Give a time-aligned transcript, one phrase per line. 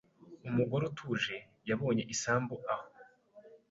[0.49, 1.35] Umugore utuje
[1.69, 2.87] yabonye isambu aho